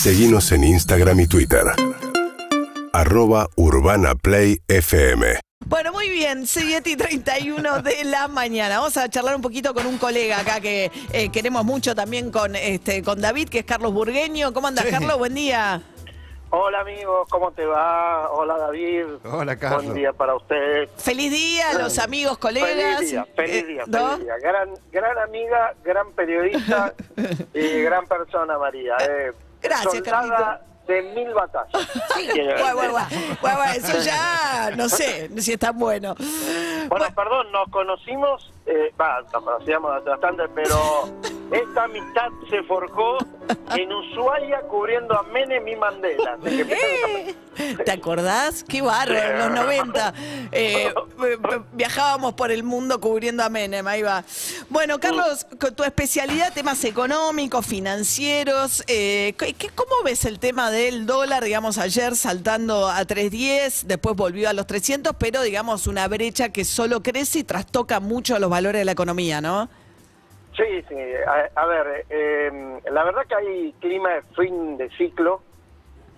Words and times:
Seguimos 0.00 0.50
en 0.52 0.64
Instagram 0.64 1.20
y 1.20 1.26
Twitter. 1.26 1.60
Arroba 2.94 3.48
Urbana 3.56 4.14
Play 4.14 4.62
FM. 4.66 5.40
Bueno, 5.66 5.92
muy 5.92 6.08
bien, 6.08 6.46
7 6.46 6.88
y 6.88 6.96
31 6.96 7.82
de 7.82 8.04
la 8.04 8.26
mañana. 8.26 8.78
Vamos 8.78 8.96
a 8.96 9.10
charlar 9.10 9.36
un 9.36 9.42
poquito 9.42 9.74
con 9.74 9.84
un 9.84 9.98
colega 9.98 10.38
acá 10.40 10.58
que 10.58 10.90
eh, 11.12 11.30
queremos 11.30 11.66
mucho 11.66 11.94
también 11.94 12.30
con, 12.30 12.56
este, 12.56 13.02
con 13.02 13.20
David, 13.20 13.50
que 13.50 13.58
es 13.58 13.64
Carlos 13.66 13.92
Burgueño. 13.92 14.54
¿Cómo 14.54 14.68
andas, 14.68 14.86
Carlos? 14.86 15.18
Buen 15.18 15.34
día. 15.34 15.82
Hola 16.48 16.80
amigos, 16.80 17.28
¿cómo 17.28 17.52
te 17.52 17.66
va? 17.66 18.30
Hola 18.30 18.56
David. 18.56 19.04
Hola 19.24 19.56
Carlos. 19.56 19.84
Buen 19.84 19.96
día 19.98 20.14
para 20.14 20.34
usted. 20.34 20.88
Feliz 20.96 21.30
día, 21.30 21.74
los 21.74 21.98
amigos, 21.98 22.38
colegas. 22.38 22.96
Feliz 22.96 23.10
día, 23.10 23.26
feliz 23.36 23.54
Eh, 23.54 23.66
día, 23.66 23.84
¿no? 23.86 24.10
feliz 24.12 24.24
día. 24.24 24.34
Gran, 24.42 24.70
gran 24.90 25.18
amiga, 25.18 25.74
gran 25.84 26.10
periodista 26.12 26.94
y 27.54 27.82
gran 27.82 28.06
persona 28.06 28.56
María. 28.58 28.96
Eh, 28.98 29.32
Gracias, 29.60 30.04
soldada 30.04 30.60
de 30.90 31.02
mil 31.14 31.32
batallas. 31.32 31.70
Guau. 32.10 32.26
decir. 32.26 32.54
Guau, 33.40 33.56
guau, 33.56 33.62
eso 33.74 33.98
ya 34.00 34.70
no 34.76 34.88
sé 34.88 35.30
si 35.40 35.52
es 35.52 35.58
tan 35.58 35.78
bueno. 35.78 36.14
Bueno, 36.88 37.06
perdón, 37.14 37.52
nos 37.52 37.68
conocimos, 37.70 38.52
eh, 38.66 38.92
va, 39.00 39.20
nos 39.32 39.44
conocíamos 39.44 39.96
hace 39.96 40.10
bastante, 40.10 40.48
pero 40.48 41.08
esta 41.52 41.84
amistad 41.84 42.28
se 42.48 42.62
forjó 42.64 43.18
en 43.76 43.92
Ushuaia 43.92 44.60
cubriendo 44.62 45.14
a 45.18 45.22
Menem 45.24 45.66
y 45.68 45.76
Mandela. 45.76 46.38
Eh, 46.46 47.34
¿Te 47.84 47.90
acordás? 47.90 48.64
Qué 48.64 48.80
bárbaro, 48.80 49.32
en 49.32 49.38
los 49.38 49.50
90. 49.50 50.14
Eh, 50.52 50.92
viajábamos 51.72 52.34
por 52.34 52.50
el 52.50 52.62
mundo 52.62 53.00
cubriendo 53.00 53.42
a 53.42 53.48
Menem, 53.48 53.86
ahí 53.86 54.02
va. 54.02 54.24
Bueno, 54.68 54.98
Carlos, 54.98 55.46
con 55.60 55.74
tu 55.74 55.84
especialidad, 55.84 56.52
temas 56.52 56.82
económicos, 56.84 57.66
financieros, 57.66 58.82
eh, 58.86 59.34
¿qué- 59.38 59.54
qué- 59.54 59.68
¿cómo 59.70 59.92
ves 60.04 60.24
el 60.24 60.38
tema 60.38 60.70
del 60.70 61.06
dólar, 61.06 61.44
digamos, 61.44 61.78
ayer 61.78 62.16
saltando 62.16 62.88
a 62.88 63.04
3.10, 63.04 63.84
después 63.86 64.16
volvió 64.16 64.48
a 64.48 64.52
los 64.52 64.66
300, 64.66 65.14
pero 65.18 65.42
digamos 65.42 65.86
una 65.86 66.06
brecha 66.08 66.48
que 66.50 66.64
solo 66.64 67.02
crece 67.02 67.40
y 67.40 67.44
trastoca 67.44 68.00
mucho 68.00 68.38
los 68.38 68.48
valores 68.50 68.80
de 68.80 68.84
la 68.84 68.92
economía, 68.92 69.40
¿no? 69.40 69.68
Sí, 70.56 70.82
sí. 70.88 70.96
A, 71.26 71.60
a 71.60 71.66
ver, 71.66 72.06
eh, 72.08 72.80
la 72.90 73.04
verdad 73.04 73.26
que 73.26 73.34
hay 73.34 73.72
clima 73.80 74.10
de 74.10 74.22
fin 74.34 74.76
de 74.76 74.90
ciclo. 74.90 75.42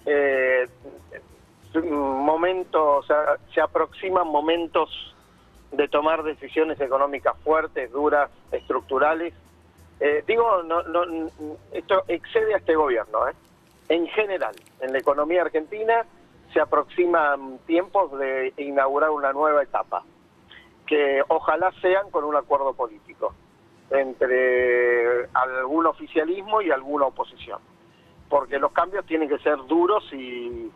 Eh, 0.06 0.66
momentos, 1.80 3.05
o 3.05 3.06
sea, 3.06 3.36
se 3.55 3.60
aproximan 3.60 4.27
momentos 4.27 5.14
de 5.70 5.88
tomar 5.88 6.22
decisiones 6.22 6.80
económicas 6.80 7.34
fuertes, 7.44 7.91
duras, 7.92 8.30
estructurales. 8.50 9.33
Eh, 10.00 10.22
digo, 10.27 10.62
no, 10.64 10.83
no, 10.83 11.05
esto 11.72 12.05
excede 12.08 12.55
a 12.55 12.58
este 12.58 12.75
gobierno. 12.75 13.28
¿eh? 13.28 13.33
En 13.88 14.06
general, 14.08 14.55
en 14.80 14.92
la 14.92 14.98
economía 14.98 15.42
argentina 15.42 16.05
se 16.53 16.60
aproximan 16.60 17.58
tiempos 17.66 18.19
de 18.19 18.53
inaugurar 18.58 19.10
una 19.10 19.33
nueva 19.33 19.62
etapa, 19.62 20.03
que 20.86 21.22
ojalá 21.28 21.72
sean 21.80 22.10
con 22.10 22.25
un 22.25 22.36
acuerdo 22.36 22.75
político 22.75 23.34
entre 23.92 25.26
algún 25.34 25.86
oficialismo 25.86 26.62
y 26.62 26.70
alguna 26.70 27.06
oposición, 27.06 27.60
porque 28.28 28.58
los 28.58 28.72
cambios 28.72 29.04
tienen 29.06 29.28
que 29.28 29.38
ser 29.38 29.56
duros 29.66 30.04
y, 30.12 30.70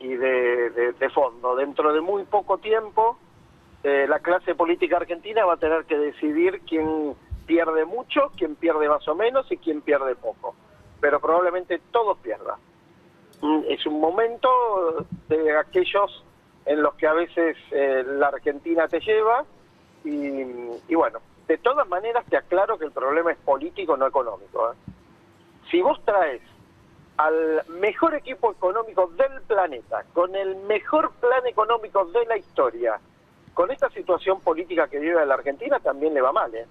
y 0.00 0.08
de, 0.08 0.70
de- 0.70 1.10
fondo. 1.10 1.54
Dentro 1.56 1.92
de 1.92 2.00
muy 2.00 2.24
poco 2.24 2.58
tiempo, 2.58 3.18
eh, 3.84 4.06
la 4.08 4.18
clase 4.18 4.54
política 4.54 4.96
argentina 4.96 5.44
va 5.44 5.54
a 5.54 5.58
tener 5.58 5.84
que 5.84 5.96
decidir 5.96 6.60
quién 6.68 7.14
pierde 7.46 7.84
mucho, 7.84 8.32
quién 8.36 8.56
pierde 8.56 8.88
más 8.88 9.06
o 9.08 9.14
menos 9.14 9.50
y 9.52 9.56
quién 9.56 9.80
pierde 9.82 10.16
poco, 10.16 10.54
pero 11.00 11.20
probablemente 11.20 11.80
todos 11.92 12.18
pierdan. 12.18 12.56
Mm, 13.40 13.60
Es 13.68 13.86
un 13.86 14.00
momento 14.00 15.06
de 15.28 15.56
aquellos 15.56 16.24
en 16.64 16.82
los 16.82 16.94
que 16.94 17.06
a 17.06 17.12
veces 17.12 17.56
eh, 17.70 18.02
la 18.04 18.28
Argentina 18.28 18.88
te 18.88 18.98
lleva 18.98 19.44
y, 20.04 20.42
y 20.88 20.94
bueno, 20.96 21.20
de 21.48 21.58
todas 21.58 21.86
maneras 21.88 22.24
te 22.28 22.36
aclaro 22.36 22.78
que 22.78 22.84
el 22.84 22.92
problema 22.92 23.32
es 23.32 23.38
político, 23.38 23.96
no 23.96 24.06
económico. 24.06 24.72
¿eh? 24.72 24.76
Si 25.70 25.80
vos 25.80 26.00
traes 26.04 26.42
al 27.16 27.64
mejor 27.68 28.14
equipo 28.14 28.52
económico 28.52 29.06
del 29.08 29.40
planeta, 29.42 30.04
con 30.12 30.34
el 30.34 30.56
mejor 30.56 31.12
plan 31.12 31.46
económico 31.46 32.04
de 32.06 32.26
la 32.26 32.36
historia, 32.36 33.00
con 33.54 33.70
esta 33.70 33.88
situación 33.90 34.40
política 34.40 34.88
que 34.88 34.98
vive 34.98 35.24
la 35.24 35.34
Argentina, 35.34 35.78
también 35.78 36.12
le 36.12 36.20
va 36.20 36.32
mal. 36.32 36.54
¿eh? 36.54 36.66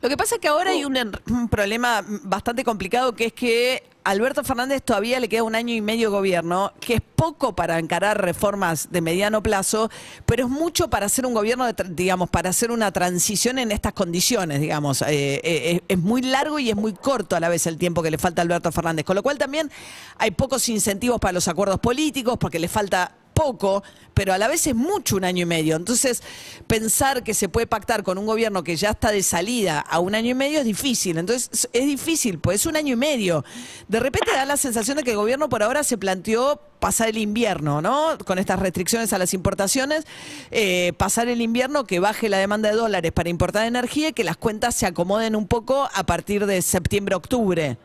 Lo 0.00 0.08
que 0.08 0.16
pasa 0.16 0.36
es 0.36 0.40
que 0.40 0.48
ahora 0.48 0.70
hay 0.70 0.84
un, 0.84 0.94
er- 0.96 1.20
un 1.30 1.48
problema 1.48 2.04
bastante 2.22 2.62
complicado 2.64 3.14
que 3.14 3.26
es 3.26 3.32
que 3.32 3.82
Alberto 4.04 4.42
Fernández 4.42 4.80
todavía 4.82 5.20
le 5.20 5.28
queda 5.28 5.42
un 5.42 5.54
año 5.54 5.74
y 5.74 5.82
medio 5.82 6.08
de 6.08 6.16
gobierno, 6.16 6.72
que 6.80 6.94
es 6.94 7.00
poco 7.14 7.54
para 7.54 7.78
encarar 7.78 8.18
reformas 8.22 8.90
de 8.90 9.02
mediano 9.02 9.42
plazo, 9.42 9.90
pero 10.24 10.44
es 10.46 10.50
mucho 10.50 10.88
para 10.88 11.06
hacer 11.06 11.26
un 11.26 11.34
gobierno, 11.34 11.66
de 11.66 11.74
digamos, 11.90 12.30
para 12.30 12.48
hacer 12.48 12.70
una 12.70 12.90
transición 12.90 13.58
en 13.58 13.70
estas 13.70 13.92
condiciones, 13.92 14.60
digamos. 14.60 15.02
Eh, 15.02 15.40
eh, 15.44 15.80
es 15.88 15.98
muy 15.98 16.22
largo 16.22 16.58
y 16.58 16.70
es 16.70 16.76
muy 16.76 16.94
corto 16.94 17.36
a 17.36 17.40
la 17.40 17.50
vez 17.50 17.66
el 17.66 17.76
tiempo 17.76 18.02
que 18.02 18.10
le 18.10 18.16
falta 18.16 18.40
a 18.40 18.44
Alberto 18.44 18.72
Fernández, 18.72 19.04
con 19.04 19.14
lo 19.16 19.22
cual 19.22 19.36
también 19.36 19.70
hay 20.16 20.30
pocos 20.30 20.68
incentivos 20.70 21.20
para 21.20 21.32
los 21.32 21.46
acuerdos 21.48 21.78
políticos 21.80 22.38
porque 22.40 22.58
le 22.58 22.68
falta 22.68 23.12
poco, 23.38 23.84
pero 24.14 24.32
a 24.32 24.38
la 24.38 24.48
vez 24.48 24.66
es 24.66 24.74
mucho 24.74 25.14
un 25.16 25.24
año 25.24 25.42
y 25.42 25.46
medio. 25.46 25.76
Entonces, 25.76 26.22
pensar 26.66 27.22
que 27.22 27.34
se 27.34 27.48
puede 27.48 27.68
pactar 27.68 28.02
con 28.02 28.18
un 28.18 28.26
gobierno 28.26 28.64
que 28.64 28.74
ya 28.76 28.90
está 28.90 29.12
de 29.12 29.22
salida 29.22 29.78
a 29.80 30.00
un 30.00 30.14
año 30.16 30.30
y 30.30 30.34
medio 30.34 30.58
es 30.58 30.64
difícil. 30.64 31.18
Entonces, 31.18 31.68
es- 31.72 31.86
difícil, 31.86 32.38
pues 32.40 32.60
es 32.60 32.66
un 32.66 32.76
año 32.76 32.94
y 32.94 32.96
medio. 32.96 33.44
De 33.86 34.00
repente 34.00 34.32
da 34.32 34.44
la 34.44 34.56
sensación 34.56 34.96
de 34.96 35.04
que 35.04 35.12
el 35.12 35.16
gobierno 35.16 35.48
por 35.48 35.62
ahora 35.62 35.84
se 35.84 35.96
planteó 35.96 36.60
pasar 36.80 37.08
el 37.08 37.18
invierno, 37.18 37.80
¿no? 37.80 38.18
Con 38.26 38.38
estas 38.38 38.58
restricciones 38.58 39.12
a 39.12 39.18
las 39.18 39.34
importaciones, 39.34 40.04
eh, 40.50 40.92
pasar 40.96 41.28
el 41.28 41.40
invierno, 41.40 41.84
que 41.84 42.00
baje 42.00 42.28
la 42.28 42.38
demanda 42.38 42.68
de 42.70 42.76
dólares 42.76 43.12
para 43.12 43.28
importar 43.30 43.66
energía 43.66 44.08
y 44.08 44.12
que 44.12 44.24
las 44.24 44.36
cuentas 44.36 44.74
se 44.74 44.86
acomoden 44.86 45.34
un 45.36 45.46
poco 45.46 45.88
a 45.94 46.04
partir 46.04 46.46
de 46.46 46.60
septiembre-octubre. 46.62 47.78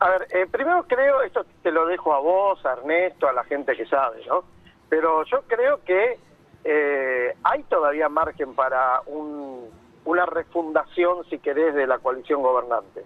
A 0.00 0.10
ver, 0.10 0.28
eh, 0.30 0.46
primero 0.50 0.84
creo, 0.86 1.22
esto 1.22 1.44
te 1.62 1.72
lo 1.72 1.86
dejo 1.86 2.12
a 2.14 2.20
vos, 2.20 2.64
a 2.64 2.72
Ernesto, 2.74 3.28
a 3.28 3.32
la 3.32 3.44
gente 3.44 3.76
que 3.76 3.86
sabe, 3.86 4.24
¿no? 4.26 4.44
Pero 4.88 5.24
yo 5.24 5.42
creo 5.46 5.82
que 5.84 6.18
eh, 6.64 7.34
hay 7.44 7.62
todavía 7.64 8.08
margen 8.08 8.54
para 8.54 9.00
un- 9.06 9.70
una 10.04 10.26
refundación, 10.26 11.24
si 11.30 11.38
querés, 11.38 11.74
de 11.74 11.86
la 11.86 11.98
coalición 11.98 12.42
gobernante. 12.42 13.04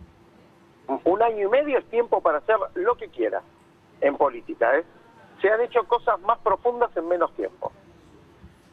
Un 1.04 1.22
año 1.22 1.46
y 1.46 1.50
medio 1.50 1.78
es 1.78 1.84
tiempo 1.86 2.20
para 2.20 2.38
hacer 2.38 2.56
lo 2.74 2.94
que 2.96 3.08
quiera 3.08 3.42
en 4.00 4.16
política, 4.16 4.76
¿eh? 4.76 4.84
Se 5.40 5.50
han 5.50 5.60
hecho 5.60 5.84
cosas 5.84 6.20
más 6.20 6.38
profundas 6.38 6.94
en 6.96 7.08
menos 7.08 7.32
tiempo. 7.34 7.72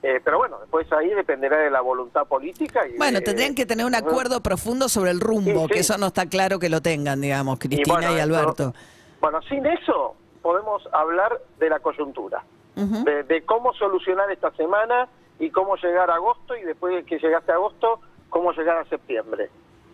Eh, 0.02 0.22
pero 0.24 0.38
bueno, 0.38 0.60
después 0.60 0.90
ahí 0.94 1.10
dependerá 1.10 1.58
de 1.58 1.70
la 1.70 1.82
voluntad 1.82 2.26
política. 2.26 2.88
Y 2.88 2.98
Bueno, 2.98 3.20
de- 3.20 3.26
tendrían 3.26 3.54
que 3.54 3.66
tener 3.66 3.86
un 3.86 3.96
acuerdo 3.96 4.42
profundo 4.42 4.88
sobre 4.88 5.12
el 5.12 5.20
rumbo, 5.20 5.52
Sí, 5.52 5.68
sí. 5.68 5.74
que 5.74 5.80
eso 5.80 5.98
no 5.98 6.08
está 6.08 6.26
claro 6.28 6.58
que 6.60 6.70
lo 6.70 6.82
tengan, 6.82 7.20
digamos, 7.20 7.60
Cristina 7.60 8.12
y, 8.12 8.16
bueno, 8.16 8.22
Alberto. 8.24 8.74
bueno, 9.20 9.42
sin 9.44 9.66
eso 9.66 10.16
podemos 10.42 10.88
hablar 10.94 11.42
de 11.60 11.70
la 11.70 11.80
coyuntura, 11.80 12.44
de 12.76 13.44
cómo 13.46 13.74
solucionar 13.74 14.32
esta 14.32 14.52
semana 14.52 15.10
y 15.38 15.50
cómo 15.52 15.76
llegar 15.76 16.10
a 16.10 16.16
agosto 16.16 16.56
y 16.56 16.62
después 16.64 16.96
de 16.96 17.04
que 17.04 17.20
llegaste 17.20 17.52
a 17.52 17.56
agosto, 17.56 18.00
cómo 18.30 18.54
llegar 18.54 18.78
a 18.78 18.86
septiembre. 18.86 19.50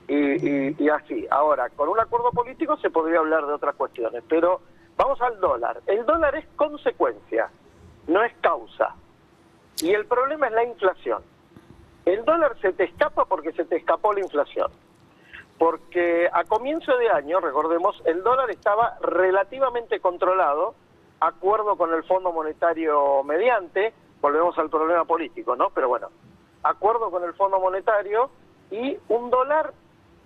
Y, 0.08 0.14
y- 0.16 0.76
y 0.78 0.90
así. 0.90 1.26
Ahora, 1.32 1.70
con 1.72 1.90
un 1.90 2.00
acuerdo 2.00 2.30
político 2.32 2.78
se 2.78 2.92
podría 2.92 3.18
hablar 3.20 3.48
de 3.48 3.54
otras 3.54 3.74
cuestiones, 3.76 4.24
pero 4.30 4.62
vamos 4.98 5.20
al 5.20 5.40
dólar. 5.40 5.82
El 5.88 6.06
dólar 6.06 6.36
es 6.36 6.46
consecuencia, 6.56 7.50
no 8.06 8.24
es 8.24 8.34
causa. 8.42 8.94
Y 9.82 9.92
el 9.92 10.06
problema 10.06 10.48
es 10.48 10.54
la 10.54 10.64
inflación. 10.64 11.24
El 12.06 12.24
dólar 12.24 12.58
se 12.62 12.74
te 12.74 12.86
escapa 12.86 13.26
porque 13.26 13.52
se 13.52 13.66
te 13.66 13.78
escapó 13.78 14.14
la 14.14 14.22
inflación 14.22 14.72
porque 15.58 16.30
a 16.32 16.44
comienzo 16.44 16.98
de 16.98 17.10
año, 17.10 17.40
recordemos, 17.40 18.02
el 18.06 18.24
dólar 18.24 18.50
estaba 18.52 18.98
relativamente 19.02 20.00
controlado, 20.00 20.76
acuerdo 21.20 21.78
con 21.78 21.94
el 21.94 22.04
Fondo 22.04 22.32
Monetario 22.32 23.24
mediante, 23.24 23.94
volvemos 24.22 24.58
al 24.58 24.70
problema 24.70 25.06
político, 25.06 25.56
¿no? 25.56 25.70
Pero 25.70 25.88
bueno, 25.88 26.10
acuerdo 26.64 27.10
con 27.10 27.24
el 27.24 27.34
Fondo 27.34 27.60
Monetario 27.60 28.30
y 28.70 28.98
un 29.08 29.30
dólar 29.30 29.74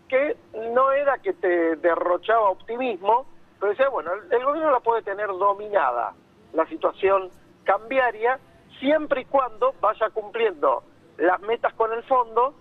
que 0.07 0.35
no 0.73 0.91
era 0.91 1.19
que 1.19 1.33
te 1.33 1.75
derrochaba 1.75 2.49
optimismo, 2.49 3.27
pero 3.59 3.71
decía, 3.71 3.89
bueno, 3.89 4.11
el, 4.31 4.43
gobierno 4.43 4.71
la 4.71 4.79
puede 4.79 5.03
tener 5.03 5.27
dominada, 5.27 6.13
la 6.53 6.65
situación 6.65 7.29
cambiaria, 7.63 8.39
siempre 8.79 9.21
y 9.21 9.25
cuando 9.25 9.73
vaya 9.79 10.09
cumpliendo 10.09 10.83
las 11.17 11.39
metas 11.41 11.73
con 11.73 11.91
el 11.93 12.03
fondo 12.03 12.53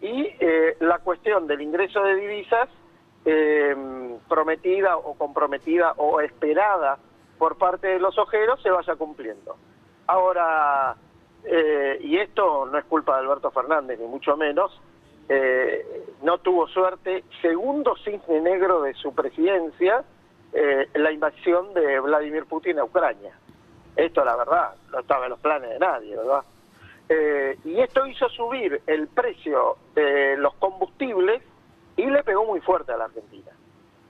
y 0.00 0.28
eh, 0.40 0.76
la 0.80 0.98
cuestión 0.98 1.46
del 1.46 1.60
ingreso 1.60 2.02
de 2.02 2.16
divisas 2.16 2.68
eh, 3.24 3.74
prometida 4.28 4.96
o 4.96 5.14
comprometida 5.14 5.92
o 5.96 6.20
esperada 6.20 6.98
por 7.38 7.56
parte 7.56 7.88
de 7.88 7.98
los 7.98 8.16
ojeros 8.18 8.60
se 8.62 8.70
vaya 8.70 8.94
cumpliendo. 8.96 9.56
Ahora, 10.06 10.96
eh, 11.44 11.98
y 12.00 12.16
esto 12.18 12.66
no 12.66 12.78
es 12.78 12.84
culpa 12.84 13.16
de 13.16 13.22
Alberto 13.24 13.50
Fernández, 13.50 13.98
ni 13.98 14.06
mucho 14.06 14.36
menos, 14.36 14.80
no 16.22 16.38
tuvo 16.38 16.68
suerte, 16.68 17.24
segundo 17.42 17.96
cisne 18.04 18.40
negro 18.40 18.82
de 18.82 18.94
su 18.94 19.12
presidencia, 19.12 20.04
la 20.94 21.10
invasión 21.10 21.74
de 21.74 21.98
Vladimir 21.98 22.46
Putin 22.46 22.78
a 22.78 22.84
Ucrania. 22.84 23.32
Esto, 23.96 24.24
la 24.24 24.36
verdad, 24.36 24.74
no 24.92 25.00
estaba 25.00 25.24
en 25.24 25.30
los 25.30 25.40
planes 25.40 25.70
de 25.70 25.78
nadie, 25.78 26.16
¿verdad? 26.16 26.44
Eh, 27.08 27.58
y 27.64 27.80
esto 27.80 28.06
hizo 28.06 28.28
subir 28.28 28.82
el 28.86 29.08
precio 29.08 29.78
de 29.94 30.36
los 30.36 30.54
combustibles 30.54 31.42
y 31.96 32.06
le 32.06 32.22
pegó 32.22 32.44
muy 32.44 32.60
fuerte 32.60 32.92
a 32.92 32.98
la 32.98 33.04
Argentina. 33.04 33.50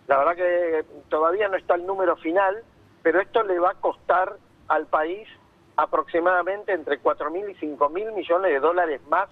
La 0.08 0.18
verdad 0.18 0.36
que 0.36 0.84
todavía 1.08 1.48
no 1.48 1.56
está 1.56 1.74
el 1.74 1.86
número 1.86 2.16
final, 2.16 2.62
pero 3.02 3.20
esto 3.20 3.42
le 3.42 3.58
va 3.58 3.70
a 3.70 3.74
costar 3.74 4.36
al 4.68 4.86
país 4.86 5.28
aproximadamente 5.76 6.72
entre 6.72 6.98
4 6.98 7.30
mil 7.30 7.48
y 7.48 7.54
5 7.54 7.88
mil 7.90 8.10
millones 8.12 8.50
de 8.50 8.60
dólares 8.60 9.00
más 9.08 9.28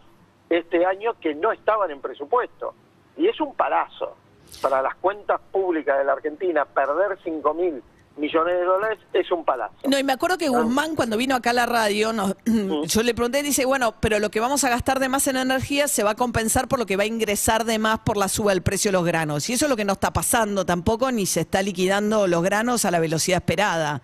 este 0.51 0.85
año 0.85 1.15
que 1.21 1.35
no 1.35 1.53
estaban 1.53 1.91
en 1.91 2.01
presupuesto. 2.01 2.75
Y 3.17 3.29
es 3.29 3.41
un 3.41 3.55
palazo 3.55 4.17
para 4.61 4.83
las 4.83 4.95
cuentas 4.97 5.41
públicas 5.51 5.99
de 5.99 6.05
la 6.05 6.13
Argentina, 6.13 6.65
perder 6.65 7.19
5 7.25 7.55
mil 7.55 7.83
millones 8.17 8.55
de 8.55 8.65
dólares 8.65 8.99
es 9.13 9.31
un 9.33 9.45
palazo. 9.45 9.75
No, 9.89 9.99
y 9.99 10.05
me 10.05 10.13
acuerdo 10.13 10.39
que 10.39 10.49
Guzmán 10.49 10.95
cuando 10.95 11.17
vino 11.17 11.35
acá 11.35 11.51
a 11.51 11.53
la 11.55 11.67
radio, 11.67 12.13
nos- 12.13 12.37
yo 12.87 13.03
le 13.03 13.15
pregunté, 13.15 13.43
dice, 13.43 13.65
bueno, 13.65 13.95
pero 14.01 14.19
lo 14.21 14.31
que 14.31 14.41
vamos 14.41 14.63
a 14.65 14.69
gastar 14.71 15.01
de 15.01 15.09
más 15.09 15.27
en 15.27 15.37
energía 15.37 15.89
se 15.89 16.05
va 16.05 16.11
a 16.13 16.15
compensar 16.15 16.69
por 16.69 16.79
lo 16.79 16.87
que 16.87 16.97
va 16.97 17.03
a 17.03 17.07
ingresar 17.07 17.65
de 17.65 17.79
más 17.79 17.99
por 18.01 18.17
la 18.17 18.29
suba 18.29 18.53
del 18.53 18.63
precio 18.63 18.91
de 18.91 18.99
los 18.99 19.05
granos. 19.05 19.49
Y 19.51 19.55
eso 19.55 19.67
es 19.67 19.71
lo 19.71 19.77
que 19.77 19.85
no 19.85 19.95
está 19.95 20.13
pasando 20.13 20.65
tampoco, 20.65 21.11
ni 21.11 21.27
se 21.27 21.41
está 21.41 21.61
liquidando 21.63 22.27
los 22.27 22.43
granos 22.43 22.85
a 22.85 22.91
la 22.91 23.01
velocidad 23.01 23.39
esperada. 23.39 24.01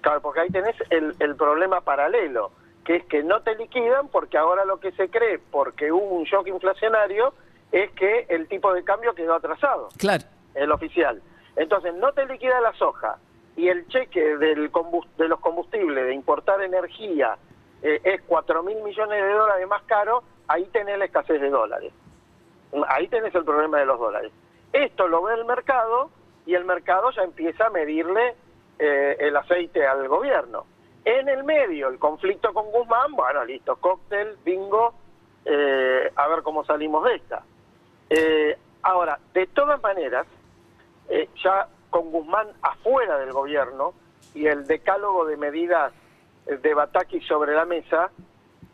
Claro, 0.00 0.20
porque 0.20 0.40
ahí 0.40 0.50
tenés 0.50 0.76
el, 0.90 1.14
el 1.20 1.36
problema 1.36 1.80
paralelo, 1.80 2.50
que 2.84 2.96
es 2.96 3.04
que 3.06 3.22
no 3.22 3.40
te 3.42 3.54
liquidan 3.54 4.08
porque 4.08 4.36
ahora 4.36 4.64
lo 4.64 4.78
que 4.80 4.92
se 4.92 5.08
cree, 5.08 5.38
porque 5.38 5.90
hubo 5.92 6.08
un 6.16 6.24
shock 6.24 6.46
inflacionario, 6.48 7.32
es 7.72 7.90
que 7.92 8.26
el 8.28 8.46
tipo 8.48 8.72
de 8.74 8.84
cambio 8.84 9.14
quedó 9.14 9.34
atrasado, 9.34 9.88
Claro. 9.96 10.24
el 10.54 10.70
oficial. 10.72 11.22
Entonces, 11.56 11.94
no 11.94 12.12
te 12.12 12.26
liquida 12.26 12.60
la 12.60 12.72
soja 12.74 13.16
y 13.56 13.68
el 13.68 13.86
cheque 13.88 14.36
del 14.36 14.70
de 15.16 15.28
los 15.28 15.40
combustibles, 15.40 16.06
de 16.06 16.14
importar 16.14 16.62
energía, 16.62 17.36
eh, 17.82 18.00
es 18.02 18.22
4 18.22 18.62
mil 18.62 18.82
millones 18.82 19.22
de 19.22 19.32
dólares 19.32 19.68
más 19.68 19.82
caro, 19.84 20.22
ahí 20.48 20.64
tenés 20.72 20.98
la 20.98 21.04
escasez 21.04 21.40
de 21.40 21.50
dólares. 21.50 21.92
Ahí 22.88 23.06
tenés 23.08 23.34
el 23.34 23.44
problema 23.44 23.78
de 23.78 23.86
los 23.86 23.98
dólares. 23.98 24.32
Esto 24.72 25.06
lo 25.06 25.22
ve 25.22 25.34
el 25.34 25.44
mercado 25.44 26.10
y 26.46 26.54
el 26.54 26.64
mercado 26.64 27.10
ya 27.12 27.22
empieza 27.22 27.66
a 27.66 27.70
medirle 27.70 28.34
eh, 28.78 29.16
el 29.20 29.36
aceite 29.36 29.86
al 29.86 30.08
gobierno. 30.08 30.66
En 31.04 31.28
el 31.28 31.44
medio, 31.44 31.88
el 31.88 31.98
conflicto 31.98 32.52
con 32.52 32.70
Guzmán, 32.72 33.12
bueno, 33.12 33.44
listo, 33.44 33.76
cóctel, 33.76 34.36
bingo, 34.44 34.94
eh, 35.44 36.10
a 36.16 36.28
ver 36.28 36.42
cómo 36.42 36.64
salimos 36.64 37.04
de 37.04 37.14
esta. 37.14 37.42
Eh, 38.08 38.56
ahora, 38.82 39.18
de 39.34 39.46
todas 39.48 39.82
maneras, 39.82 40.26
eh, 41.08 41.28
ya 41.42 41.68
con 41.94 42.10
Guzmán 42.10 42.48
afuera 42.60 43.18
del 43.18 43.30
gobierno 43.30 43.94
y 44.34 44.48
el 44.48 44.66
decálogo 44.66 45.26
de 45.26 45.36
medidas 45.36 45.92
de 46.44 46.74
Bataki 46.74 47.20
sobre 47.20 47.54
la 47.54 47.66
mesa, 47.66 48.10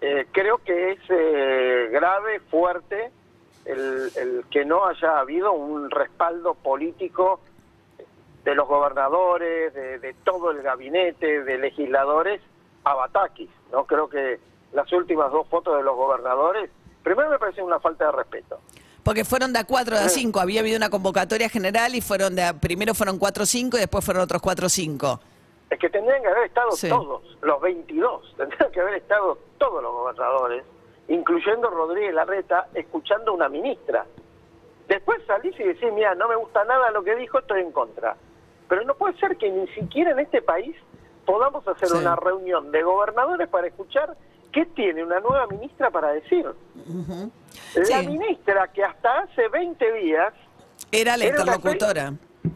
eh, 0.00 0.26
creo 0.32 0.56
que 0.64 0.93
es 0.93 1.00
eh, 1.11 1.90
grave, 1.93 2.40
fuerte, 2.40 3.12
el, 3.67 4.11
el 4.17 4.44
que 4.50 4.64
no 4.64 4.87
haya 4.87 5.19
habido 5.19 5.52
un 5.52 5.90
respaldo 5.90 6.55
político 6.55 7.40
de 8.43 8.55
los 8.55 8.67
gobernadores, 8.67 9.75
de, 9.75 9.99
de 9.99 10.14
todo 10.25 10.50
el 10.50 10.62
gabinete, 10.62 11.44
de 11.44 11.58
legisladores 11.58 12.40
a 12.84 12.94
Batakis. 12.94 13.50
¿no? 13.70 13.84
Creo 13.84 14.08
que 14.08 14.40
las 14.73 14.90
últimas 14.94 15.31
dos 15.31 15.46
fotos 15.46 15.76
de 15.76 15.82
los 15.82 15.94
gobernadores, 15.94 16.70
primero 17.02 17.28
me 17.28 17.38
parece 17.38 17.62
una 17.62 17.81
falta 17.81 18.06
de 18.06 18.12
respeto. 18.12 18.61
Porque 19.02 19.25
fueron 19.25 19.52
de 19.52 19.58
a 19.61 19.64
4 19.64 19.97
de 19.97 20.02
a 20.05 20.08
5. 20.08 20.41
Había 20.41 20.61
habido 20.61 20.76
una 20.76 20.91
convocatoria 20.91 21.49
general 21.49 21.94
y 21.94 22.00
fueron 22.00 22.35
de 22.37 22.43
a- 22.44 22.52
primero 22.55 22.94
fueron 22.94 23.19
4 23.19 23.43
o 23.43 23.47
5 23.47 23.76
y 23.76 23.81
después 23.81 24.05
fueron 24.05 24.23
otros 24.23 24.43
4 24.43 24.67
o 24.67 24.69
5. 24.69 25.20
Es 25.70 25.79
que 25.79 25.88
tendrían 25.88 26.20
que 26.23 26.29
haber 26.29 26.44
estado 26.44 26.73
Sí. 26.73 26.88
todos, 26.88 27.23
los 27.43 27.61
22, 27.61 28.35
tendrían 28.37 28.70
que 28.73 28.81
haber 28.81 28.94
estado 28.94 29.38
todos 29.58 29.82
los 29.82 29.93
gobernadores, 29.93 30.64
incluyendo 31.08 31.70
Rodríguez 31.70 32.12
Larreta, 32.14 32.69
escuchando 32.75 33.31
a 33.31 33.35
una 33.35 33.49
ministra. 33.49 34.05
Después 34.88 35.20
salís 35.26 35.58
y 35.61 35.62
decís, 35.62 35.93
mira, 35.94 36.14
no 36.17 36.29
me 36.29 36.35
gusta 36.37 36.64
nada 36.64 36.91
lo 36.91 37.02
que 37.05 37.14
dijo, 37.17 37.38
estoy 37.38 37.61
en 37.61 37.70
contra. 37.73 38.17
Pero 38.69 38.85
no 38.85 38.94
puede 38.94 39.17
ser 39.19 39.37
que 39.37 39.49
ni 39.50 39.67
siquiera 39.69 40.11
en 40.11 40.19
este 40.20 40.43
país 40.43 40.76
podamos 41.25 41.67
hacer 41.69 41.88
Sí. 41.88 41.97
una 41.97 42.17
reunión 42.17 42.70
de 42.73 42.82
gobernadores 42.82 43.49
para 43.49 43.69
escuchar 43.69 44.17
qué 44.52 44.67
tiene 44.67 45.02
una 45.05 45.20
nueva 45.20 45.47
ministra 45.49 45.91
para 45.91 46.12
decir. 46.12 46.47
La 47.75 47.85
Sí. 48.00 48.06
ministra 48.08 48.69
que 48.69 48.82
hasta 48.85 49.20
hace 49.20 49.49
20 49.49 49.93
días 49.94 50.32
Era 50.93 51.17
la 51.17 51.25
Era 51.25 51.38
interlocutora. 51.41 52.11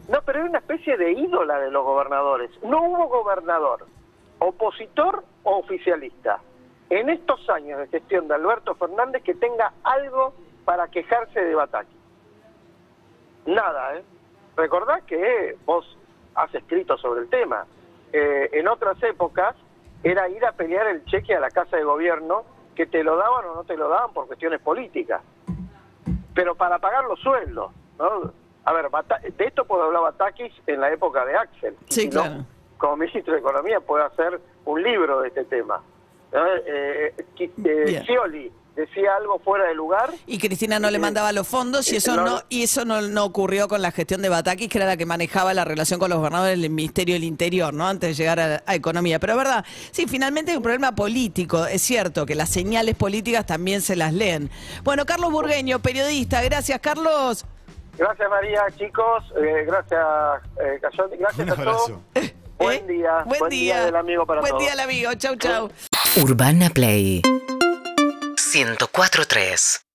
no, 0.09 0.21
pero 0.25 0.39
era 0.39 0.49
una 0.49 0.59
especie 0.59 0.97
de 0.97 1.11
ídola 1.13 1.59
de 1.59 1.71
los 1.71 1.83
gobernadores. 1.85 2.51
No 2.63 2.81
hubo 2.83 3.07
gobernador, 3.07 3.85
opositor 4.39 5.23
o 5.43 5.59
oficialista, 5.59 6.39
en 6.89 7.09
estos 7.09 7.47
años 7.49 7.79
de 7.79 7.87
gestión 7.87 8.27
de 8.27 8.35
Alberto 8.35 8.75
Fernández 8.75 9.23
que 9.23 9.35
tenga 9.35 9.71
algo 9.83 10.33
para 10.65 10.87
quejarse 10.89 11.39
de 11.39 11.55
Bataki. 11.55 11.95
Nada, 13.45 13.95
¿eh? 13.97 14.03
Recordá 14.57 15.01
que 15.01 15.55
vos 15.65 15.85
has 16.35 16.53
escrito 16.55 16.97
sobre 16.97 17.21
el 17.21 17.29
tema. 17.29 17.65
Eh, 18.11 18.49
en 18.53 18.67
otras 18.67 19.01
épocas 19.03 19.55
era 20.05 20.29
ir 20.29 20.45
a 20.45 20.53
pelear 20.53 20.87
el 20.87 21.03
cheque 21.03 21.35
a 21.35 21.41
la 21.41 21.49
Casa 21.49 21.75
de 21.75 21.83
Gobierno 21.83 22.43
que 22.75 22.85
te 22.85 23.03
lo 23.03 23.17
daban 23.17 23.45
o 23.45 23.55
no 23.55 23.63
te 23.65 23.75
lo 23.75 23.89
daban 23.89 24.13
por 24.13 24.27
cuestiones 24.27 24.61
políticas 24.61 25.21
pero 26.35 26.53
para 26.53 26.77
pagar 26.77 27.05
los 27.05 27.19
sueldos. 27.21 27.71
¿no? 27.97 28.31
A 28.65 28.73
ver, 28.73 28.87
de 29.37 29.45
esto 29.45 29.65
puede 29.65 29.83
hablar 29.83 30.03
Batakis 30.03 30.53
en 30.67 30.81
la 30.81 30.91
época 30.91 31.25
de 31.25 31.35
Axel. 31.35 31.75
Sí, 31.87 32.01
si 32.01 32.07
no, 32.09 32.21
claro. 32.21 32.45
como 32.77 32.97
ministro 32.97 33.33
de 33.33 33.39
Economía 33.39 33.79
puede 33.79 34.03
hacer 34.03 34.39
un 34.65 34.83
libro 34.83 35.21
de 35.21 35.29
este 35.29 35.45
tema. 35.45 35.81
Eh, 36.31 36.63
eh, 36.67 37.25
eh, 37.39 37.51
Bien. 37.55 38.03
Scioli 38.03 38.51
decía 38.75 39.09
algo 39.19 39.39
fuera 39.39 39.65
de 39.67 39.73
lugar. 39.75 40.11
Y 40.27 40.37
Cristina 40.37 40.79
no 40.79 40.89
le 40.91 40.97
Sí. 40.97 41.01
mandaba 41.01 41.31
los 41.31 41.47
fondos 41.47 41.87
y 41.91 41.95
Eh, 41.95 41.97
eso 41.97 42.15
no, 42.17 42.41
y 42.49 42.63
eso 42.63 42.83
no, 42.85 43.01
no 43.01 43.23
ocurrió 43.23 43.67
con 43.67 43.81
la 43.81 43.91
gestión 43.91 44.21
de 44.21 44.29
Batakis, 44.29 44.67
que 44.69 44.77
era 44.77 44.85
la 44.87 44.97
que 44.97 45.05
manejaba 45.05 45.53
la 45.53 45.63
relación 45.65 45.99
con 45.99 46.09
los 46.09 46.19
gobernadores 46.19 46.59
del 46.59 46.69
Ministerio 46.69 47.15
del 47.15 47.23
Interior, 47.23 47.73
¿no? 47.73 47.87
Antes 47.87 48.09
de 48.09 48.13
llegar 48.23 48.39
a, 48.39 48.63
a 48.65 48.75
Economía. 48.75 49.19
Pero 49.19 49.33
es 49.33 49.37
verdad, 49.37 49.65
sí, 49.91 50.07
finalmente 50.07 50.51
hay 50.51 50.57
un 50.57 50.63
problema 50.63 50.93
político. 50.93 51.65
Es 51.65 51.81
cierto 51.81 52.25
que 52.25 52.35
las 52.35 52.49
señales 52.49 52.95
políticas 52.95 53.45
también 53.45 53.81
se 53.81 53.95
las 53.95 54.13
leen. 54.13 54.49
Bueno, 54.83 55.05
Carlos 55.05 55.31
Burgueño, 55.31 55.79
periodista. 55.79 56.41
Gracias, 56.43 56.79
Carlos. 56.79 57.45
Gracias 57.97 58.29
María, 58.29 58.61
chicos. 58.77 59.23
eh, 59.41 59.63
gracias 59.65 60.01
eh, 60.61 60.79
Cayote. 60.81 61.15
Gracias 61.15 61.47
Un 61.47 61.53
a 61.53 61.63
todos. 61.63 61.91
Buen 62.57 62.83
¿Eh? 62.83 62.87
día. 62.87 63.23
Buen, 63.25 63.49
día. 63.49 63.85
del 63.85 63.95
amigo 63.95 64.25
para 64.25 64.41
Buen 64.41 64.51
todos. 64.51 64.63
día 64.63 64.73
el 64.73 64.79
amigo. 64.81 65.13
Chau, 65.13 65.35
chau. 65.37 65.69
Urbana 66.21 66.69
Play 66.69 67.21
104.3 68.55 69.85